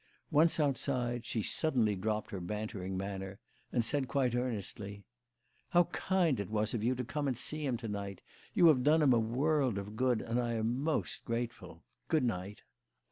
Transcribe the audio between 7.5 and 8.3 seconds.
him to night!